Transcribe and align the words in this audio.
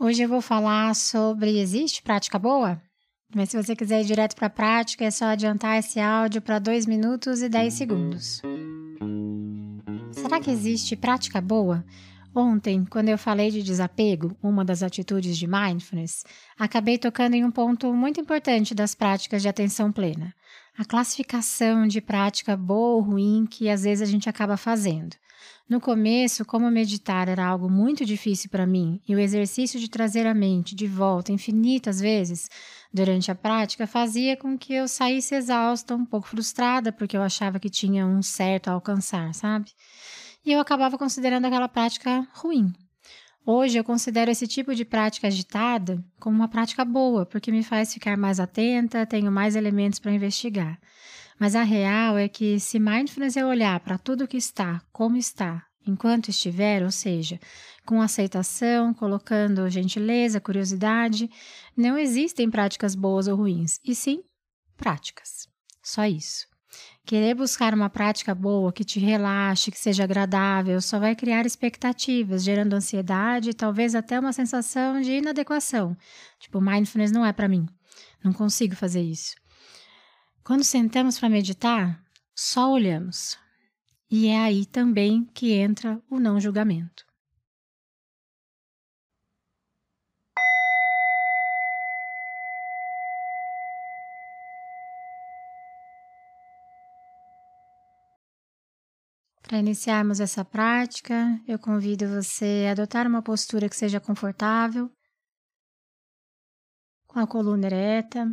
Hoje 0.00 0.22
eu 0.22 0.28
vou 0.28 0.40
falar 0.40 0.94
sobre 0.94 1.58
existe 1.58 2.02
prática 2.02 2.38
boa? 2.38 2.80
Mas 3.34 3.50
se 3.50 3.60
você 3.60 3.74
quiser 3.74 4.02
ir 4.02 4.04
direto 4.04 4.36
para 4.36 4.46
a 4.46 4.50
prática, 4.50 5.04
é 5.04 5.10
só 5.10 5.24
adiantar 5.24 5.76
esse 5.76 5.98
áudio 5.98 6.40
para 6.40 6.60
2 6.60 6.86
minutos 6.86 7.42
e 7.42 7.48
10 7.48 7.74
segundos. 7.74 8.40
Será 10.12 10.40
que 10.40 10.52
existe 10.52 10.94
prática 10.94 11.40
boa? 11.40 11.84
Ontem, 12.40 12.84
quando 12.84 13.08
eu 13.08 13.18
falei 13.18 13.50
de 13.50 13.64
desapego, 13.64 14.36
uma 14.40 14.64
das 14.64 14.80
atitudes 14.80 15.36
de 15.36 15.48
mindfulness, 15.48 16.24
acabei 16.56 16.96
tocando 16.96 17.34
em 17.34 17.44
um 17.44 17.50
ponto 17.50 17.92
muito 17.92 18.20
importante 18.20 18.76
das 18.76 18.94
práticas 18.94 19.42
de 19.42 19.48
atenção 19.48 19.90
plena: 19.90 20.32
a 20.78 20.84
classificação 20.84 21.84
de 21.84 22.00
prática 22.00 22.56
boa 22.56 22.94
ou 22.94 23.00
ruim 23.00 23.44
que 23.44 23.68
às 23.68 23.82
vezes 23.82 24.08
a 24.08 24.10
gente 24.12 24.28
acaba 24.28 24.56
fazendo. 24.56 25.16
No 25.68 25.80
começo, 25.80 26.44
como 26.44 26.70
meditar 26.70 27.28
era 27.28 27.44
algo 27.44 27.68
muito 27.68 28.04
difícil 28.04 28.48
para 28.48 28.64
mim 28.64 29.02
e 29.08 29.16
o 29.16 29.18
exercício 29.18 29.80
de 29.80 29.90
trazer 29.90 30.24
a 30.24 30.32
mente 30.32 30.76
de 30.76 30.86
volta 30.86 31.32
infinitas 31.32 32.00
vezes 32.00 32.48
durante 32.94 33.32
a 33.32 33.34
prática 33.34 33.84
fazia 33.84 34.36
com 34.36 34.56
que 34.56 34.72
eu 34.72 34.86
saísse 34.86 35.34
exausta, 35.34 35.96
um 35.96 36.06
pouco 36.06 36.28
frustrada, 36.28 36.92
porque 36.92 37.16
eu 37.16 37.22
achava 37.22 37.58
que 37.58 37.68
tinha 37.68 38.06
um 38.06 38.22
certo 38.22 38.68
a 38.68 38.74
alcançar, 38.74 39.34
sabe? 39.34 39.72
E 40.48 40.52
eu 40.52 40.60
acabava 40.60 40.96
considerando 40.96 41.44
aquela 41.44 41.68
prática 41.68 42.26
ruim. 42.32 42.72
Hoje 43.44 43.76
eu 43.76 43.84
considero 43.84 44.30
esse 44.30 44.46
tipo 44.46 44.74
de 44.74 44.82
prática 44.82 45.26
agitada 45.26 46.02
como 46.18 46.36
uma 46.36 46.48
prática 46.48 46.86
boa, 46.86 47.26
porque 47.26 47.52
me 47.52 47.62
faz 47.62 47.92
ficar 47.92 48.16
mais 48.16 48.40
atenta, 48.40 49.04
tenho 49.04 49.30
mais 49.30 49.54
elementos 49.54 49.98
para 49.98 50.10
investigar. 50.10 50.80
Mas 51.38 51.54
a 51.54 51.62
real 51.62 52.16
é 52.16 52.28
que 52.28 52.58
se 52.58 52.78
mindfulness 52.78 53.36
é 53.36 53.44
olhar 53.44 53.78
para 53.80 53.98
tudo 53.98 54.26
que 54.26 54.38
está, 54.38 54.80
como 54.90 55.18
está, 55.18 55.66
enquanto 55.86 56.30
estiver, 56.30 56.82
ou 56.82 56.90
seja, 56.90 57.38
com 57.84 58.00
aceitação, 58.00 58.94
colocando 58.94 59.68
gentileza, 59.68 60.40
curiosidade, 60.40 61.28
não 61.76 61.98
existem 61.98 62.50
práticas 62.50 62.94
boas 62.94 63.28
ou 63.28 63.36
ruins, 63.36 63.80
e 63.84 63.94
sim 63.94 64.22
práticas. 64.78 65.46
Só 65.82 66.06
isso. 66.06 66.46
Querer 67.04 67.34
buscar 67.34 67.72
uma 67.72 67.88
prática 67.88 68.34
boa 68.34 68.72
que 68.72 68.84
te 68.84 69.00
relaxe, 69.00 69.70
que 69.70 69.78
seja 69.78 70.04
agradável, 70.04 70.80
só 70.80 70.98
vai 70.98 71.16
criar 71.16 71.46
expectativas, 71.46 72.44
gerando 72.44 72.74
ansiedade 72.74 73.50
e 73.50 73.54
talvez 73.54 73.94
até 73.94 74.20
uma 74.20 74.32
sensação 74.32 75.00
de 75.00 75.12
inadequação. 75.12 75.96
Tipo, 76.38 76.60
mindfulness 76.60 77.10
não 77.10 77.24
é 77.24 77.32
para 77.32 77.48
mim. 77.48 77.66
Não 78.22 78.32
consigo 78.32 78.76
fazer 78.76 79.02
isso. 79.02 79.34
Quando 80.44 80.64
sentamos 80.64 81.18
para 81.18 81.28
meditar, 81.28 82.02
só 82.34 82.70
olhamos. 82.70 83.38
E 84.10 84.28
é 84.28 84.38
aí 84.38 84.66
também 84.66 85.24
que 85.34 85.52
entra 85.52 86.00
o 86.10 86.20
não 86.20 86.38
julgamento. 86.38 87.07
Para 99.48 99.58
iniciarmos 99.58 100.20
essa 100.20 100.44
prática, 100.44 101.40
eu 101.48 101.58
convido 101.58 102.06
você 102.06 102.66
a 102.68 102.72
adotar 102.72 103.06
uma 103.06 103.22
postura 103.22 103.68
que 103.68 103.74
seja 103.74 103.98
confortável, 103.98 104.92
com 107.06 107.18
a 107.18 107.26
coluna 107.26 107.66
ereta, 107.66 108.30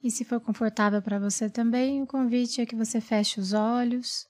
E 0.00 0.10
se 0.12 0.24
for 0.24 0.40
confortável 0.40 1.02
para 1.02 1.18
você 1.18 1.50
também, 1.50 2.00
o 2.00 2.06
convite 2.06 2.60
é 2.60 2.66
que 2.66 2.76
você 2.76 3.00
feche 3.00 3.40
os 3.40 3.52
olhos. 3.52 4.28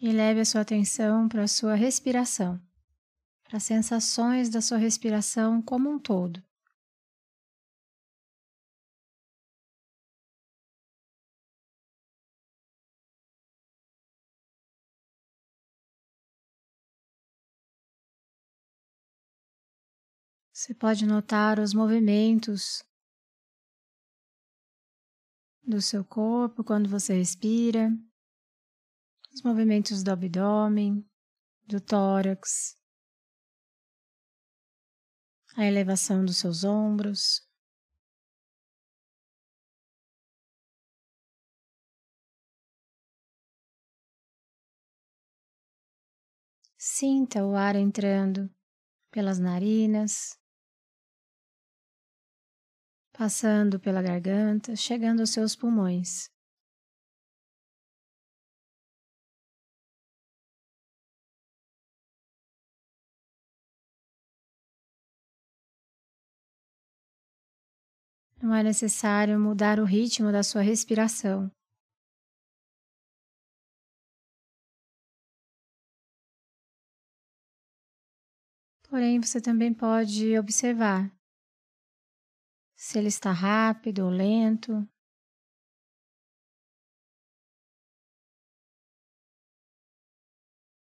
E 0.00 0.10
leve 0.12 0.40
a 0.40 0.44
sua 0.44 0.62
atenção 0.62 1.28
para 1.28 1.44
a 1.44 1.48
sua 1.48 1.74
respiração, 1.74 2.60
para 3.44 3.58
as 3.58 3.62
sensações 3.62 4.48
da 4.48 4.60
sua 4.60 4.78
respiração 4.78 5.62
como 5.62 5.88
um 5.88 5.98
todo. 5.98 6.47
Você 20.58 20.74
pode 20.74 21.06
notar 21.06 21.60
os 21.60 21.72
movimentos 21.72 22.82
do 25.62 25.80
seu 25.80 26.04
corpo 26.04 26.64
quando 26.64 26.88
você 26.88 27.14
respira, 27.14 27.88
os 29.32 29.40
movimentos 29.44 30.02
do 30.02 30.10
abdômen, 30.10 31.08
do 31.64 31.80
tórax, 31.80 32.76
a 35.56 35.64
elevação 35.64 36.24
dos 36.24 36.38
seus 36.38 36.64
ombros. 36.64 37.48
Sinta 46.76 47.46
o 47.46 47.54
ar 47.54 47.76
entrando 47.76 48.52
pelas 49.12 49.38
narinas, 49.38 50.36
passando 53.18 53.80
pela 53.80 54.00
garganta, 54.00 54.76
chegando 54.76 55.18
aos 55.18 55.30
seus 55.30 55.56
pulmões. 55.56 56.30
Não 68.40 68.54
é 68.54 68.62
necessário 68.62 69.36
mudar 69.40 69.80
o 69.80 69.84
ritmo 69.84 70.30
da 70.30 70.44
sua 70.44 70.62
respiração. 70.62 71.50
Porém, 78.88 79.20
você 79.20 79.40
também 79.40 79.74
pode 79.74 80.38
observar 80.38 81.17
se 82.88 82.98
ele 82.98 83.08
está 83.08 83.32
rápido 83.32 84.06
ou 84.06 84.10
lento. 84.10 84.88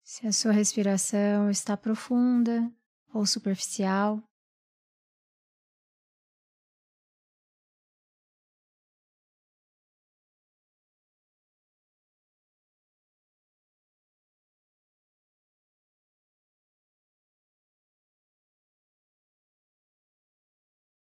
Se 0.02 0.26
a 0.26 0.32
sua 0.32 0.52
respiração 0.52 1.48
está 1.48 1.78
profunda 1.78 2.70
ou 3.14 3.24
superficial. 3.24 4.22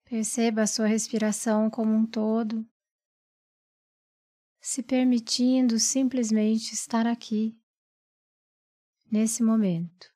Perceba 0.09 0.61
a 0.61 0.67
sua 0.67 0.87
respiração 0.87 1.69
como 1.69 1.93
um 1.93 2.05
todo, 2.05 2.65
se 4.61 4.81
permitindo 4.81 5.77
simplesmente 5.77 6.73
estar 6.73 7.05
aqui, 7.05 7.59
nesse 9.11 9.43
momento. 9.43 10.07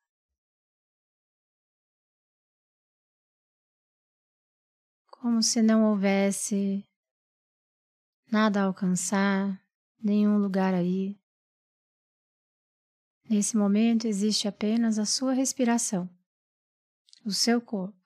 Como 5.09 5.43
se 5.43 5.61
não 5.61 5.83
houvesse 5.83 6.87
nada 8.31 8.61
a 8.61 8.65
alcançar, 8.67 9.61
nenhum 10.01 10.37
lugar 10.37 10.73
aí. 10.73 11.19
Nesse 13.29 13.57
momento 13.57 14.07
existe 14.07 14.47
apenas 14.47 14.97
a 14.97 15.05
sua 15.05 15.33
respiração, 15.33 16.09
o 17.25 17.31
seu 17.31 17.61
corpo. 17.61 18.00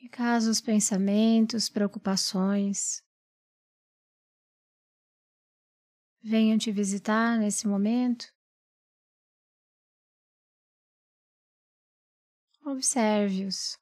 E 0.00 0.08
caso 0.08 0.50
os 0.50 0.62
pensamentos, 0.62 1.68
preocupações 1.68 3.02
venham 6.22 6.56
te 6.56 6.72
visitar 6.72 7.38
nesse 7.38 7.66
momento, 7.66 8.32
observe-os 12.64 13.78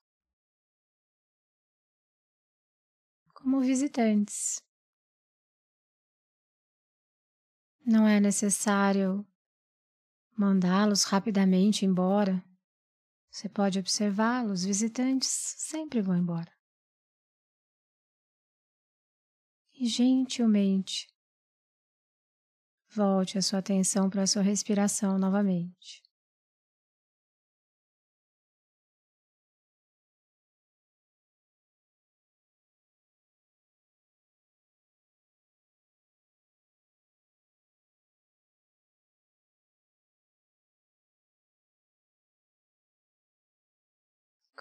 como 3.33 3.61
visitantes. 3.61 4.61
Não 7.87 8.07
é 8.07 8.21
necessário 8.21 9.25
mandá-los 10.37 11.05
rapidamente 11.05 11.85
embora. 11.85 12.48
Você 13.31 13.49
pode 13.49 13.79
observá-los, 13.79 14.65
visitantes 14.65 15.29
sempre 15.29 16.01
vão 16.01 16.17
embora. 16.17 16.53
E 19.79 19.87
gentilmente 19.87 21.07
volte 22.91 23.39
a 23.39 23.43
sua 23.43 23.61
atenção 23.61 24.11
para 24.11 24.23
a 24.23 24.27
sua 24.27 24.43
respiração 24.43 25.19
novamente. 25.19 26.03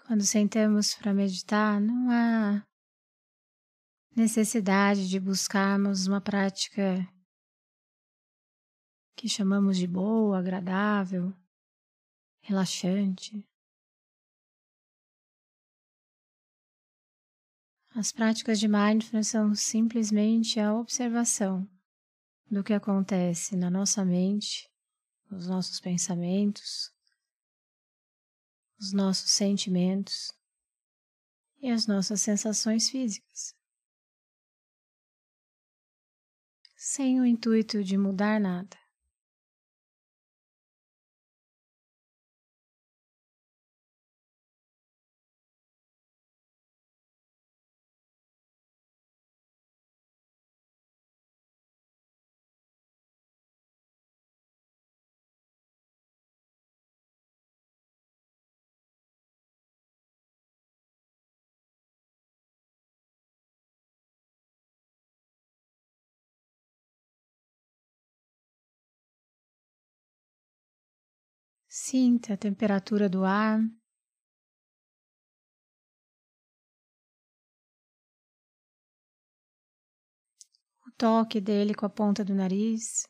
Quando 0.08 0.24
sentamos 0.24 0.94
para 0.94 1.12
meditar, 1.12 1.78
não 1.78 2.10
há 2.10 2.66
necessidade 4.16 5.06
de 5.06 5.20
buscarmos 5.20 6.06
uma 6.06 6.18
prática 6.18 7.06
que 9.14 9.28
chamamos 9.28 9.76
de 9.76 9.86
boa, 9.86 10.38
agradável, 10.38 11.30
relaxante. 12.40 13.46
As 17.94 18.10
práticas 18.10 18.58
de 18.58 18.66
mindfulness 18.66 19.28
são 19.28 19.54
simplesmente 19.54 20.58
a 20.58 20.72
observação 20.72 21.68
do 22.50 22.64
que 22.64 22.72
acontece 22.72 23.54
na 23.56 23.68
nossa 23.68 24.06
mente, 24.06 24.72
nos 25.30 25.46
nossos 25.46 25.78
pensamentos, 25.78 26.96
os 28.78 28.92
nossos 28.92 29.30
sentimentos 29.30 30.32
e 31.60 31.70
as 31.70 31.86
nossas 31.86 32.20
sensações 32.22 32.88
físicas. 32.88 33.54
Sem 36.76 37.20
o 37.20 37.26
intuito 37.26 37.82
de 37.82 37.98
mudar 37.98 38.40
nada. 38.40 38.76
Sinta 71.68 72.32
a 72.34 72.36
temperatura 72.36 73.08
do 73.08 73.24
ar. 73.24 73.60
O 80.86 80.90
toque 80.96 81.40
dele 81.40 81.74
com 81.74 81.84
a 81.84 81.90
ponta 81.90 82.24
do 82.24 82.34
nariz. 82.34 83.06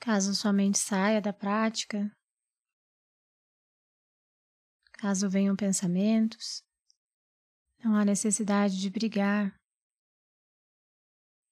Caso 0.00 0.34
sua 0.34 0.50
mente 0.50 0.78
saia 0.78 1.20
da 1.20 1.30
prática, 1.30 2.10
caso 4.94 5.28
venham 5.28 5.54
pensamentos, 5.54 6.64
não 7.84 7.94
há 7.94 8.02
necessidade 8.02 8.80
de 8.80 8.88
brigar. 8.88 9.54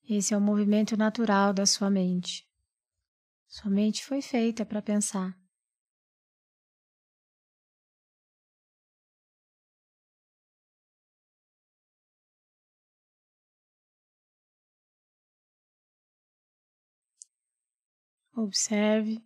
Esse 0.08 0.32
é 0.32 0.36
o 0.36 0.40
movimento 0.40 0.96
natural 0.96 1.52
da 1.52 1.66
sua 1.66 1.90
mente. 1.90 2.48
Sua 3.46 3.70
mente 3.70 4.02
foi 4.02 4.22
feita 4.22 4.64
para 4.64 4.80
pensar. 4.80 5.37
Observe 18.40 19.20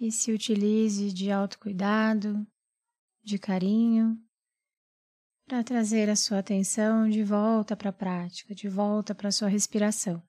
e 0.00 0.10
se 0.10 0.32
utilize 0.32 1.12
de 1.12 1.30
autocuidado, 1.30 2.44
de 3.22 3.38
carinho, 3.38 4.20
para 5.46 5.62
trazer 5.62 6.10
a 6.10 6.16
sua 6.16 6.40
atenção 6.40 7.08
de 7.08 7.22
volta 7.22 7.76
para 7.76 7.90
a 7.90 7.92
prática, 7.92 8.52
de 8.52 8.68
volta 8.68 9.14
para 9.14 9.28
a 9.28 9.32
sua 9.32 9.46
respiração. 9.46 10.20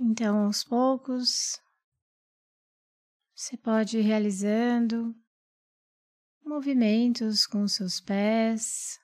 Então, 0.00 0.44
aos 0.44 0.62
poucos, 0.62 1.60
você 3.34 3.56
pode 3.56 3.98
ir 3.98 4.02
realizando 4.02 5.12
movimentos 6.44 7.46
com 7.46 7.62
os 7.62 7.72
seus 7.72 8.00
pés, 8.00 9.00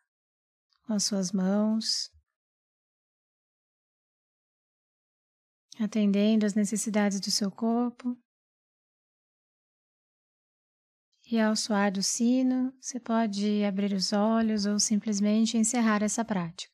com 0.82 0.92
as 0.92 1.02
suas 1.02 1.32
mãos, 1.32 2.12
atendendo 5.80 6.46
às 6.46 6.54
necessidades 6.54 7.18
do 7.18 7.30
seu 7.30 7.50
corpo. 7.50 8.16
E 11.30 11.40
ao 11.40 11.56
soar 11.56 11.90
do 11.90 12.02
sino, 12.02 12.72
você 12.80 13.00
pode 13.00 13.64
abrir 13.64 13.92
os 13.92 14.12
olhos 14.12 14.64
ou 14.64 14.78
simplesmente 14.78 15.56
encerrar 15.56 16.02
essa 16.02 16.24
prática. 16.24 16.73